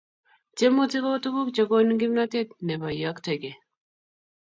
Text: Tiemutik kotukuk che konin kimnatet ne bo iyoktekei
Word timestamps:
Tiemutik 0.55 1.03
kotukuk 1.05 1.49
che 1.55 1.63
konin 1.69 1.99
kimnatet 2.01 2.49
ne 2.65 2.75
bo 2.79 2.87
iyoktekei 2.93 3.57